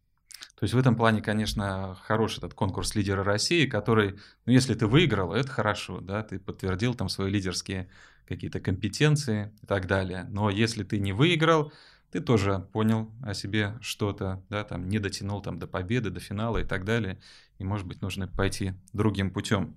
[0.60, 4.88] То есть в этом плане, конечно, хороший этот конкурс лидера России, который, ну, если ты
[4.88, 7.90] выиграл, это хорошо, да, ты подтвердил там свои лидерские
[8.28, 10.26] какие-то компетенции и так далее.
[10.30, 11.72] Но если ты не выиграл,
[12.12, 16.58] ты тоже понял о себе что-то, да, там не дотянул там до победы, до финала
[16.58, 17.20] и так далее,
[17.60, 19.76] и, может быть, нужно пойти другим путем.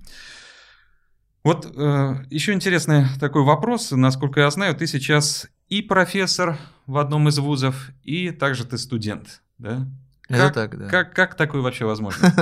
[1.42, 3.90] Вот э, еще интересный такой вопрос.
[3.92, 9.42] Насколько я знаю, ты сейчас и профессор в одном из вузов, и также ты студент,
[9.56, 9.86] да?
[10.30, 10.88] Это Как, так, да.
[10.88, 12.32] как, как такое вообще возможно?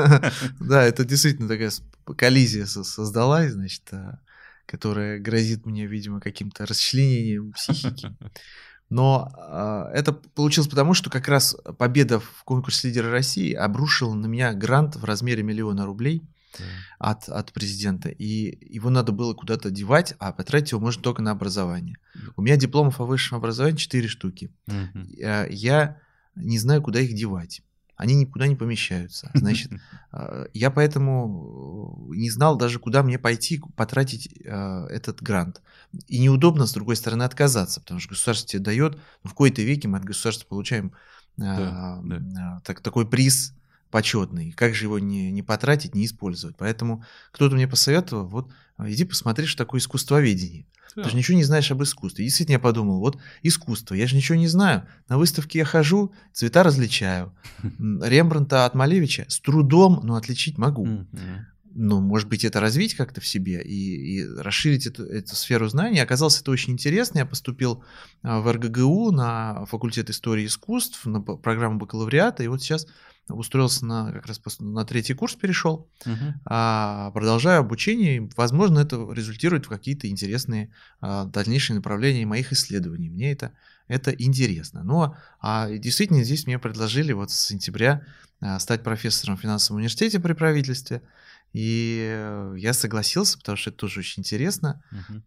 [0.61, 1.71] Да, это действительно такая
[2.17, 4.21] коллизия со- создалась, значит, а,
[4.67, 8.15] которая грозит мне, видимо, каким-то расчленением психики.
[8.91, 14.27] Но а, это получилось потому, что как раз победа в конкурсе лидера России обрушила на
[14.27, 16.23] меня грант в размере миллиона рублей
[16.99, 18.09] от, от президента.
[18.09, 21.97] И его надо было куда-то девать, а потратить его можно только на образование.
[22.37, 24.51] У меня дипломов о высшем образовании 4 штуки.
[25.17, 26.01] Я- Я
[26.35, 27.63] не знаю, куда их девать.
[27.99, 29.31] Они никуда не помещаются.
[29.35, 29.73] Значит,
[30.13, 35.61] а, я поэтому не знал даже, куда мне пойти потратить а, этот грант.
[36.07, 39.89] И неудобно, с другой стороны, отказаться, потому что государство тебе дает, ну, в кои-то веке
[39.89, 40.93] мы от государства получаем
[41.37, 42.01] Да,
[42.65, 43.53] так- такой приз
[43.91, 44.53] почетный.
[44.53, 46.57] Как же его не, не потратить, не использовать?
[46.57, 50.67] Поэтому кто-то мне посоветовал, вот а, иди посмотри, что такое искусствоведение.
[50.95, 51.09] Ты Да.
[51.11, 52.25] же ничего не знаешь об искусстве.
[52.25, 54.87] И действительно, я подумал, вот искусство, я же ничего не знаю.
[55.09, 57.33] На выставке я хожу, цвета различаю.
[57.79, 60.87] Рембранта от Малевича с трудом, но отличить могу.
[60.87, 61.47] Мгм.
[61.81, 66.01] Ну, может быть, это развить как-то в себе и, и расширить эту, эту сферу знаний.
[66.01, 67.19] Оказалось, это очень интересно.
[67.19, 67.85] Я поступил
[68.23, 72.87] а, в РГГУ на факультет истории искусств, на программу бакалавриата, и вот сейчас
[73.29, 76.41] устроился на как раз на третий курс перешел Мгм.
[76.45, 83.11] а, продолжаю обучение, возможно, это результирует в какие-то интересные а, дальнейшие направления моих исследований.
[83.11, 83.53] Мне это,
[83.87, 84.83] это интересно.
[84.83, 88.03] Но а, действительно здесь мне предложили вот с сентября
[88.41, 91.03] а, стать профессором в финансовом университете при правительстве.
[91.53, 94.83] И я согласился, потому что это тоже очень интересно.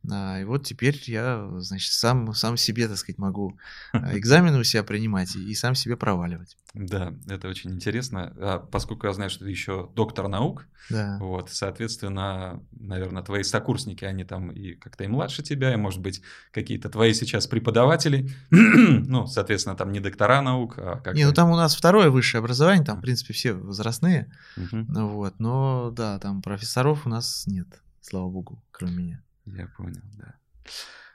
[0.09, 3.57] А, И вот теперь я, значит, сам, сам себе, так сказать, могу
[3.93, 6.57] а, экзамены у себя принимать и, и сам себе проваливать.
[6.73, 8.33] Да, это очень интересно.
[8.37, 11.17] А Поскольку я знаю, что ты еще доктор наук, Да.
[11.19, 16.21] вот, соответственно, наверное, твои сокурсники, они там и как-то и младше тебя, и, может быть,
[16.51, 21.49] какие-то твои сейчас преподаватели, ну, соответственно, там не доктора наук, а как Не, ну там
[21.51, 24.31] у нас второе высшее образование, там, в принципе, все возрастные.
[24.71, 27.67] Ну вот, но да, там профессоров у нас нет,
[28.01, 29.23] слава богу, кроме меня.
[29.45, 30.35] Я понял, да.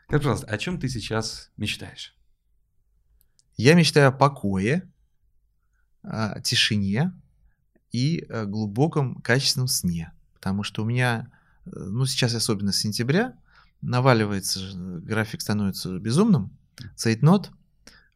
[0.07, 2.15] Скажи, пожалуйста, о чем ты сейчас мечтаешь?
[3.57, 4.91] Я мечтаю о покое,
[6.03, 7.13] о тишине
[7.91, 10.13] и о глубоком качественном сне.
[10.35, 11.31] Потому что у меня,
[11.65, 13.37] э, ну сейчас особенно с сентября,
[13.81, 16.57] наваливается, же, график становится безумным,
[16.95, 17.51] цейтнот,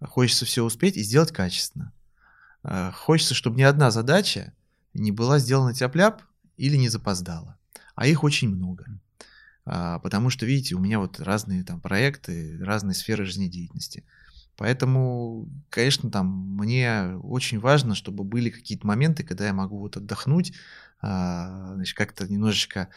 [0.01, 1.93] хочется все успеть и сделать качественно.
[2.63, 4.55] Э, Хочется, чтобы ни одна задача
[4.93, 6.23] не была сделана тяп-ляп
[6.61, 7.59] или не запоздала.
[7.95, 8.87] А их очень много.
[9.65, 14.05] А, Потому что, видите, у меня вот разные там проекты, разные сферы жизнедеятельности.
[14.57, 20.53] Поэтому, конечно, там мне очень важно, чтобы были какие-то моменты, когда я могу вот отдохнуть,
[21.01, 22.89] а, значит, как-то немножечко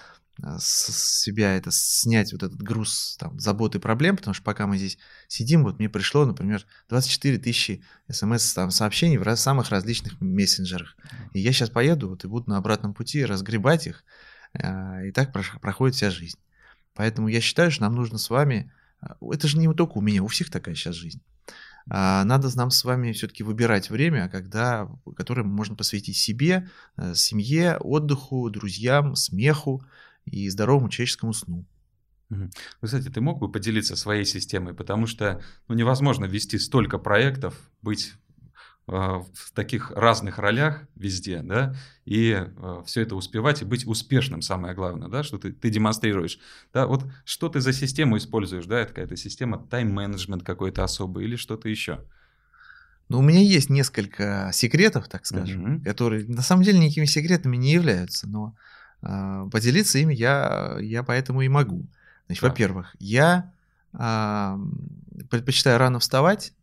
[0.42, 4.68] с с себя это снять вот этот груз там забот и проблем, потому что пока
[4.68, 10.20] мы здесь сидим, вот мне пришло, например, 24 тысячи смс там сообщений в самых различных
[10.22, 10.96] мессенджерах,
[11.34, 14.04] и я сейчас поеду вот и буду на обратном пути разгребать их,
[14.54, 16.38] а, и так проходит вся жизнь.
[16.96, 20.24] Поэтому я считаю, что нам нужно с вами, а, это же не только у меня,
[20.24, 21.22] у всех такая сейчас жизнь.
[21.90, 27.78] А, Надо нам с вами все-таки выбирать время, когда, которое можно посвятить себе, э, семье,
[27.78, 29.84] отдыху, друзьям, смеху
[30.26, 31.66] и здоровому человеческому сну.
[32.30, 32.50] Ну,
[32.82, 38.14] Кстати, ты мог бы поделиться своей системой, потому что ну, невозможно вести столько проектов, быть
[38.88, 42.44] э, в таких разных ролях везде, да, и
[42.86, 46.40] все это успевать и быть успешным, самое главное, да, что ты, ты демонстрируешь.
[46.74, 51.36] Да, вот что ты за систему используешь, да, это какая-то система тайм-менеджмент какой-то особый или
[51.36, 52.04] что-то еще.
[53.10, 55.84] Но у меня есть несколько секретов, так скажем, Мгм.
[55.84, 58.60] которые на самом деле никакими секретами не являются, но а,
[59.52, 61.86] поделиться ими я, я поэтому и могу.
[62.28, 62.52] Значит, Так.
[62.52, 63.52] во-первых, я
[63.94, 64.60] а,
[65.30, 66.54] предпочитаю рано вставать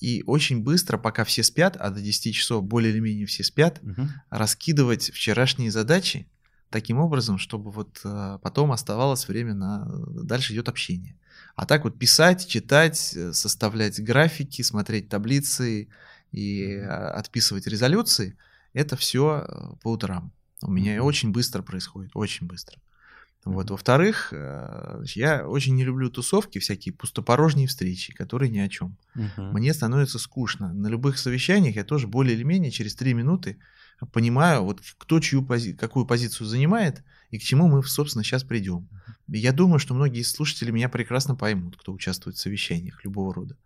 [0.00, 3.82] и очень быстро, пока все спят, а до 10 часов более или менее все спят,
[3.82, 4.10] Мгм.
[4.30, 6.26] раскидывать вчерашние задачи
[6.70, 9.86] таким образом, чтобы вот а, потом оставалось время на...
[10.24, 11.16] Дальше идет общение.
[11.56, 15.88] А так вот писать, читать, э, составлять графики, смотреть таблицы
[16.32, 18.36] и а, отписывать резолюции,
[18.72, 20.32] это все по утрам.
[20.62, 21.04] У меня Мгм.
[21.04, 22.78] очень быстро происходит, очень быстро.
[23.44, 23.70] Вот.
[23.70, 28.96] Во-вторых, э, я очень не люблю тусовки, всякие пустопорожние встречи, которые ни о чем.
[29.14, 29.52] Мгм.
[29.54, 30.74] Мне становится скучно.
[30.74, 33.56] На любых совещаниях я тоже более или менее через три минуты
[34.12, 38.88] понимаю, вот кто чью пози- какую позицию занимает, и к чему мы, собственно, сейчас придем.
[39.26, 43.56] Я думаю, что многие слушатели меня прекрасно поймут, кто участвует в совещаниях любого рода.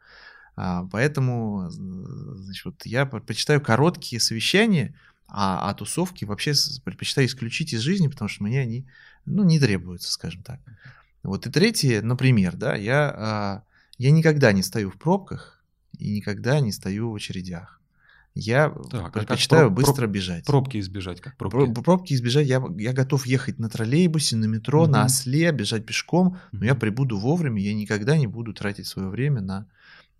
[0.56, 4.94] А, поэтому значит, вот я предпочитаю короткие совещания,
[5.36, 6.52] а, а тусовки вообще
[6.84, 8.86] предпочитаю исключить из жизни, потому что мне они
[9.26, 10.60] ну, не требуются, скажем так.
[11.24, 13.62] Вот и третье, например, да, я, а,
[13.98, 15.64] я никогда не стою в пробках
[15.98, 17.80] и никогда не стою в очередях.
[18.36, 20.44] Я так, предпочитаю проб, быстро бежать.
[20.44, 21.82] Пробки избежать, как пробки?
[21.82, 22.46] Пробки избежать.
[22.46, 24.92] Я, я готов ехать на троллейбусе, на метро, угу.
[24.92, 26.66] на осле, бежать пешком, но угу.
[26.66, 29.66] я прибуду вовремя, я никогда не буду тратить свое время на, а,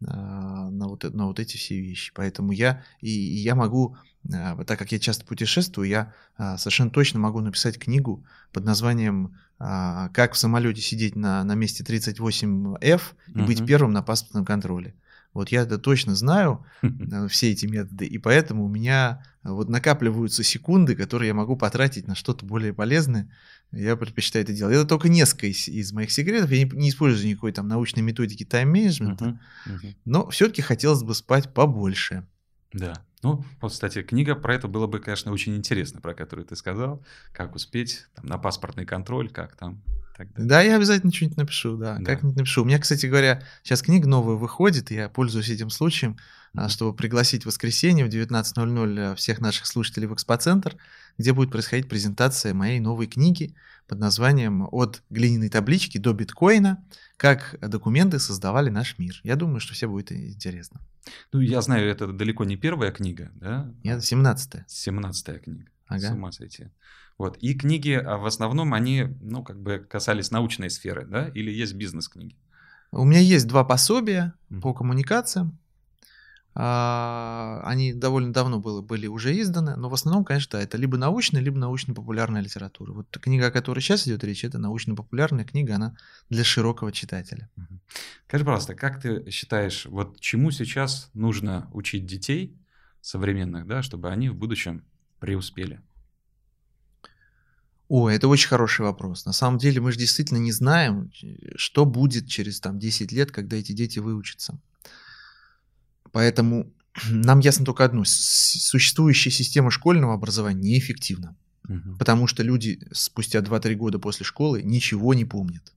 [0.01, 2.13] на, вот, на вот эти все вещи.
[2.15, 3.97] Поэтому я, и, и я могу,
[4.33, 9.37] а, так как я часто путешествую, я а, совершенно точно могу написать книгу под названием
[9.57, 13.47] «Как в самолете сидеть на, на месте 38F и угу.
[13.47, 14.95] быть первым на паспортном контроле».
[15.35, 19.69] Вот я это точно знаю, э, все эти методы, и поэтому у меня э, вот
[19.69, 23.29] накапливаются секунды, которые я могу потратить на что-то более полезное.
[23.73, 24.77] Я предпочитаю это делать.
[24.77, 26.53] Это только несколько из, из моих секретов.
[26.53, 29.97] Я не, не использую никакой там научной методики тайм-менеджмента, uh-huh, uh-huh.
[30.05, 32.25] но все-таки хотелось бы спать побольше.
[32.73, 32.95] Да.
[33.25, 37.03] Ну, вот, кстати, книга про это было бы, конечно, очень интересно, про которую ты сказал.
[37.33, 39.83] Как успеть там, на паспортный контроль, как там.
[40.37, 42.05] Да, я обязательно что-нибудь напишу, да, да.
[42.05, 42.63] как-нибудь напишу.
[42.63, 46.19] У меня, кстати говоря, сейчас книга новая выходит, и я пользуюсь этим случаем,
[46.55, 46.69] mm-hmm.
[46.69, 50.77] чтобы пригласить в воскресенье в 19.00 э, всех наших слушателей в Экспоцентр,
[51.19, 53.55] где будет происходить презентация моей новой книги
[53.89, 56.85] под названием «От глиняной таблички до биткоина.
[57.17, 59.21] Как документы создавали наш мир».
[59.23, 60.81] Я думаю, что все будет интересно.
[61.33, 63.73] Ну, я знаю, это далеко не первая книга, да?
[63.83, 64.65] Нет, 17-я.
[64.69, 65.71] 17-я книга.
[65.87, 66.09] Ага.
[66.09, 66.69] С ума сойти.
[67.19, 67.37] Вот.
[67.39, 71.75] И книги а, в основном, они, ну, как бы касались научной сферы, да, или есть
[71.75, 72.37] бизнес-книги?
[72.91, 74.61] У меня есть два пособия mm-hmm.
[74.61, 75.59] по коммуникациям.
[76.57, 81.43] А, они довольно давно было, были уже изданы, но в основном, конечно, это либо научная,
[81.43, 82.93] либо научно-популярная литература.
[82.93, 85.97] Вот книга, о которой сейчас идет речь, это научно-популярная книга, она
[86.31, 87.51] для широкого читателя.
[88.29, 92.57] Скажи, пожалуйста, как ты считаешь, вот чему сейчас нужно учить детей
[93.01, 94.85] современных, да, чтобы они в будущем
[95.19, 95.81] преуспели?
[97.89, 99.27] О, это очень хороший вопрос.
[99.27, 101.11] На самом деле мы же действительно не знаем,
[101.57, 104.59] что будет через там, 10 лет, когда эти дети выучатся.
[106.15, 106.73] Поэтому
[107.11, 108.05] нам ясно только одно.
[108.07, 111.37] Существующая система школьного образования неэффективна.
[111.69, 111.99] Угу.
[111.99, 115.73] Потому что люди спустя 2-3 года после школы ничего не помнят.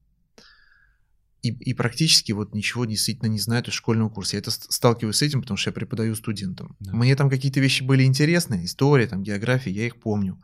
[1.42, 4.36] И, и практически вот ничего действительно не знают из школьного курса.
[4.36, 6.76] Я это сталкиваюсь с этим, потому что я преподаю студентам.
[6.80, 6.94] Да.
[6.94, 10.42] Мне там какие-то вещи были интересные, история, там, география, я их помню.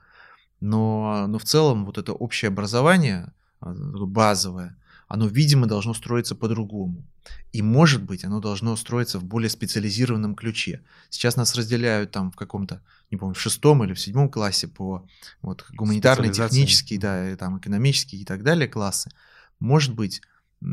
[0.60, 7.06] Но, но в целом вот это общее образование, а, базовое, оно, видимо, должно строиться по-другому.
[7.52, 10.82] И, может быть, оно должно строиться в более специализированном ключе.
[11.10, 15.08] Сейчас нас разделяют там в каком-то, не помню, в шестом или в седьмом классе по
[15.42, 19.12] вот, гуманитарные, технические, да, там, экономические и так далее классы.
[19.60, 20.22] Может быть,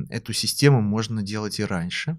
[0.09, 2.19] эту систему можно делать и раньше,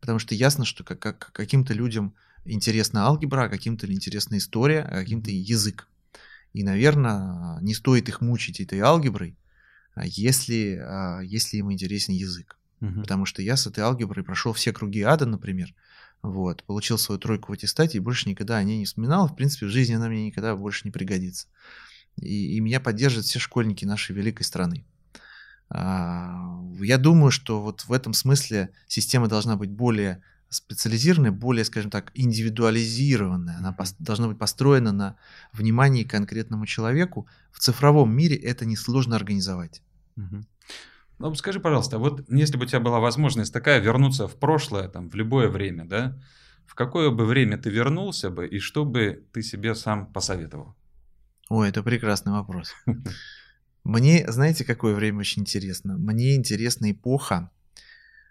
[0.00, 5.00] потому что ясно, что как, как, каким-то людям интересна алгебра, а каким-то интересна история, а
[5.00, 5.86] каким-то язык.
[6.52, 9.36] И, наверное, не стоит их мучить этой алгеброй,
[9.96, 12.58] если, а, если им интересен язык.
[12.80, 13.02] Угу.
[13.02, 15.74] Потому что я с этой алгеброй прошел все круги ада, например,
[16.22, 19.28] вот, получил свою тройку в аттестате и больше никогда о ней не вспоминал.
[19.28, 21.48] В принципе, в жизни она мне никогда больше не пригодится.
[22.20, 24.84] И, и меня поддержат все школьники нашей великой страны.
[25.70, 31.90] А, я думаю, что вот в этом смысле система должна быть более специализированная, более, скажем
[31.90, 33.58] так, индивидуализированная.
[33.58, 35.16] Она пос- должна быть построена на
[35.52, 37.26] внимании конкретному человеку.
[37.52, 39.82] В цифровом мире это несложно организовать.
[40.16, 40.44] Угу.
[41.20, 45.08] Ну, скажи, пожалуйста, вот если бы у тебя была возможность такая вернуться в прошлое, там,
[45.08, 46.18] в любое время, да,
[46.66, 50.74] в какое бы время ты вернулся бы и что бы ты себе сам посоветовал?
[51.48, 52.72] Ой, это прекрасный вопрос.
[53.84, 55.96] Мне, знаете, какое время очень интересно?
[55.96, 57.50] Мне интересна эпоха,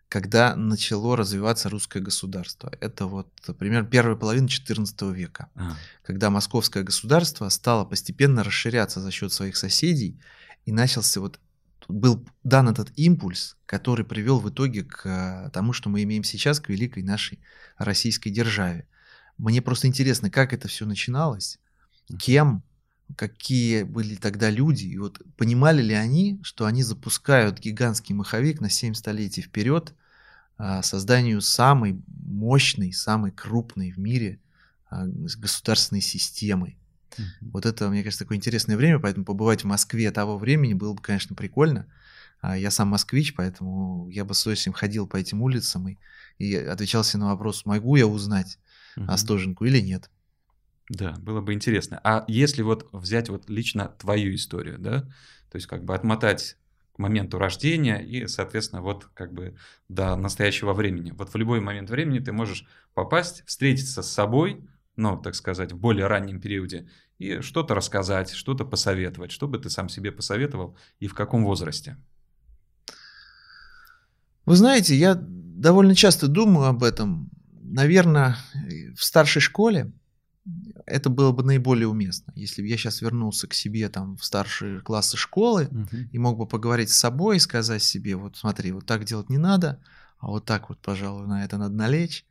[0.09, 2.71] когда начало развиваться русское государство.
[2.81, 5.77] Это вот примерно первая половина XIV века, а.
[6.03, 10.19] когда московское государство стало постепенно расширяться за счет своих соседей
[10.65, 11.39] и начался вот
[11.87, 16.59] был дан этот импульс, который привел в итоге к э, тому, что мы имеем сейчас,
[16.59, 17.39] к великой нашей
[17.77, 18.87] российской державе.
[19.39, 21.57] Мне просто интересно, как это все начиналось,
[22.19, 22.63] кем,
[23.15, 28.69] какие были тогда люди, и вот понимали ли они, что они запускают гигантский маховик на
[28.69, 29.93] 7 столетий вперед,
[30.57, 34.39] а, созданию самой мощной, самой крупной в мире
[34.89, 36.75] а, государственной системы.
[37.11, 37.49] Mm-hmm.
[37.53, 41.01] Вот это, мне кажется, такое интересное время, поэтому побывать в Москве того времени было бы,
[41.01, 41.87] конечно, прикольно.
[42.41, 45.97] А, я сам москвич, поэтому я бы с удовольствием ходил по этим улицам и,
[46.37, 48.59] и отвечал себе на вопрос, могу я узнать
[48.97, 49.05] mm-hmm.
[49.07, 50.09] Остоженку или нет.
[50.89, 52.01] Да, было бы интересно.
[52.03, 55.01] А если вот взять вот лично твою историю, да,
[55.51, 56.57] то есть как бы отмотать
[56.93, 59.55] к моменту рождения и, соответственно, вот как бы
[59.87, 61.11] до настоящего времени.
[61.11, 62.65] Вот в любой момент времени ты можешь
[62.95, 68.65] попасть, встретиться с собой, ну, так сказать, в более раннем периоде, и что-то рассказать, что-то
[68.65, 71.97] посоветовать, что бы ты сам себе посоветовал и в каком возрасте?
[74.45, 77.29] Вы знаете, я довольно часто думаю об этом.
[77.61, 78.37] Наверное,
[78.95, 79.91] в старшей школе
[80.89, 82.33] это было бы наиболее уместно.
[82.35, 86.09] Если бы я сейчас вернулся к себе там в старшие классы школы uh-huh.
[86.11, 89.37] и мог бы поговорить с собой и сказать себе, вот смотри, вот так делать не
[89.37, 89.81] надо,
[90.19, 92.25] а вот так вот, пожалуй, на это надо налечь.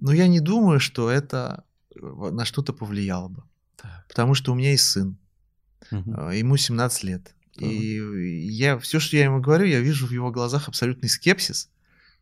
[0.00, 1.64] Но я не думаю, что это
[1.94, 3.42] э, на что-то повлияло бы.
[3.76, 4.06] Так.
[4.08, 5.18] Потому что у меня есть сын.
[5.90, 6.36] Uh-huh.
[6.36, 7.34] Ему 17 лет.
[7.56, 7.68] Uh-huh.
[7.68, 11.70] И я все, что я ему говорю, я вижу в его глазах абсолютный скепсис,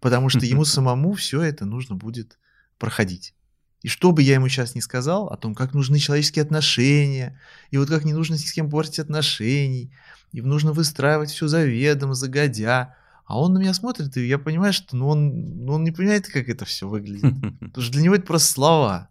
[0.00, 2.38] потому что ему самому все это нужно будет
[2.78, 3.34] проходить.
[3.82, 7.78] И что бы я ему сейчас не сказал о том, как нужны человеческие отношения, и
[7.78, 9.92] вот как не нужно ни с кем портить отношений,
[10.32, 14.96] и нужно выстраивать все заведомо, загодя, а он на меня смотрит, и я понимаю, что
[14.96, 17.32] ну, он, ну, он не понимает, как это все выглядит.
[17.60, 19.08] Потому что для него это просто слова.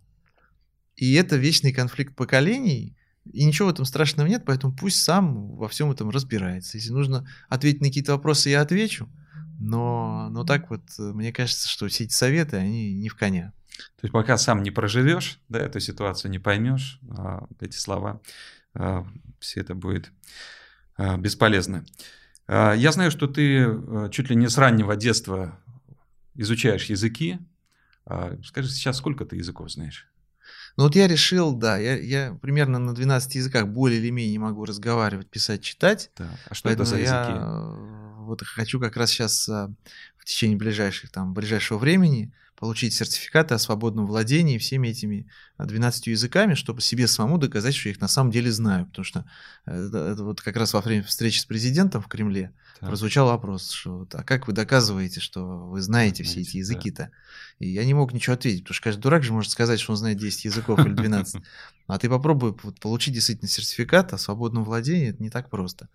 [0.97, 2.97] И это вечный конфликт поколений,
[3.31, 6.77] и ничего в этом страшного нет, поэтому пусть сам во всем этом разбирается.
[6.77, 9.09] Если нужно ответить на какие-то вопросы, я отвечу.
[9.59, 13.53] Но, но так вот, мне кажется, что все эти советы, они не в коня.
[13.95, 18.21] То есть пока сам не проживешь, да, эту ситуацию не поймешь, а, эти слова,
[18.73, 19.05] а,
[19.39, 20.11] все это будет
[20.97, 21.85] а, бесполезно.
[22.47, 23.67] Я знаю, что ты
[24.09, 25.59] чуть ли не с раннего детства
[26.33, 27.37] изучаешь языки.
[28.43, 30.07] Скажи, сейчас сколько ты языков знаешь?
[30.75, 34.65] Ну вот я решил, да, я, я примерно на 12 языках более или менее могу
[34.65, 36.09] разговаривать, писать, читать.
[36.17, 36.27] Да.
[36.47, 37.33] А что это за языки?
[37.33, 37.75] Я
[38.21, 44.05] вот хочу как раз сейчас в течение ближайших, там, ближайшего времени получить сертификаты о свободном
[44.05, 48.31] владении всеми этими 12 а, языками, чтобы себе самому доказать, что я их на самом
[48.31, 48.85] деле знаю.
[48.87, 49.25] Потому что
[49.65, 52.89] э, это, вот как раз во время встречи с президентом в Кремле так.
[52.89, 57.03] прозвучал вопрос, что а как вы доказываете, что вы знаете все эти языки-то?
[57.03, 57.11] Да.
[57.59, 59.97] И я не мог ничего ответить, потому что каждый дурак же может сказать, что он
[59.97, 61.41] знает 10 языков или 12.
[61.87, 65.89] А ты попробуй получить действительно сертификат о свободном владении, это не так просто.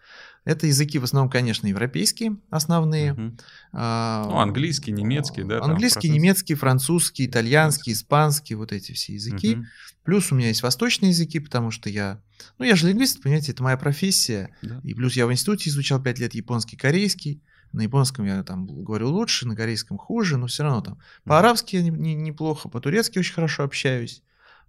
[0.44, 3.12] Это языки в основном, конечно, европейские основные.
[3.12, 3.36] Угу.
[3.72, 5.62] А, ну, английский, немецкий, да?
[5.62, 9.54] Английский, немецкий, французский, итальянский, испанский, вот эти все языки.
[9.54, 9.64] Угу.
[10.04, 12.20] Плюс у меня есть восточные языки, потому что я,
[12.58, 14.50] ну, я же лингвист, понимаете, это моя профессия.
[14.62, 14.80] Да.
[14.84, 17.42] И плюс я в институте изучал 5 лет японский, корейский.
[17.72, 20.98] На японском я там говорю лучше, на корейском хуже, но все равно там.
[21.24, 24.22] По-арабски я не, не, неплохо, по-турецки очень хорошо общаюсь.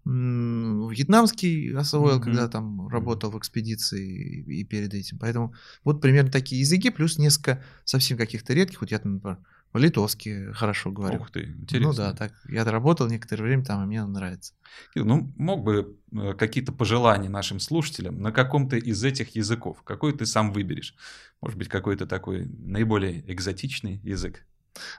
[0.05, 2.23] Вьетнамский освоил, mm-hmm.
[2.23, 5.17] когда там работал в экспедиции и, и перед этим.
[5.19, 8.81] Поэтому вот примерно такие языки, плюс несколько совсем каких-то редких.
[8.81, 9.39] Вот я, например,
[9.75, 11.19] по-литовски хорошо говорю.
[11.19, 11.89] Ух ты, интересно.
[11.89, 12.31] Ну да, так.
[12.47, 14.53] Я работал некоторое время там, и мне нравится.
[14.95, 19.83] Ну, мог бы э, какие-то пожелания нашим слушателям на каком-то из этих языков?
[19.83, 20.95] Какой ты сам выберешь?
[21.41, 24.45] Может быть, какой-то такой наиболее экзотичный язык?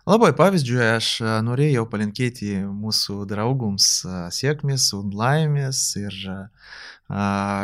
[0.05, 1.09] Labai pavyzdžiui, aš
[1.49, 6.21] norėjau palinkėti mūsų draugums sėkmės, laimės ir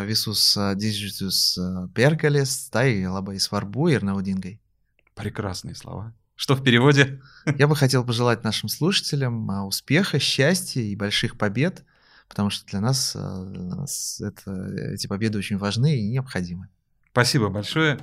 [0.09, 1.45] visus didžiusius
[1.93, 2.57] pergalės.
[2.73, 4.57] Tai labai svarbu ir naudingai.
[5.13, 6.15] Прекрасные слова.
[6.43, 7.21] Что в переводе?
[7.57, 11.85] Я бы хотел пожелать нашим слушателям а, успеха, счастья и больших побед,
[12.29, 14.51] потому что для нас, а, для нас это,
[14.93, 16.67] эти победы очень важны и необходимы.
[17.13, 18.01] Спасибо большое.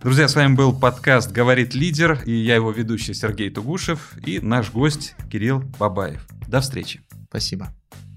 [0.00, 4.70] Друзья, с вами был подкаст «Говорит лидер» и я его ведущий Сергей Тугушев и наш
[4.70, 6.24] гость Кирилл Бабаев.
[6.46, 7.02] До встречи.
[7.28, 7.74] Спасибо.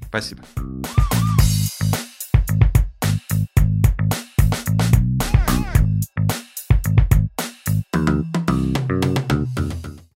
[0.07, 0.43] Спасибо.